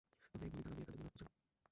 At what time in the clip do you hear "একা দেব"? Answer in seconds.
0.81-1.01